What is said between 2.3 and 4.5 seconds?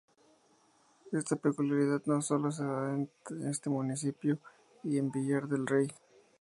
se da en este municipio